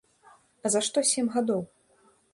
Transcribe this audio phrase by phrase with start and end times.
[0.65, 1.61] А за што сем гадоў?